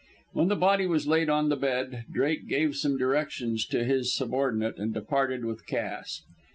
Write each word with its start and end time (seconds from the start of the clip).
When 0.33 0.47
the 0.47 0.55
body 0.55 0.87
was 0.87 1.05
laid 1.05 1.29
on 1.29 1.49
the 1.49 1.55
bed, 1.55 2.05
Drake 2.11 2.47
gave 2.47 2.75
some 2.75 2.97
directions 2.97 3.67
to 3.67 3.83
his 3.83 4.11
subordinate, 4.11 4.79
and 4.79 4.91
departed 4.91 5.45
with 5.45 5.67
Cass. 5.67 6.23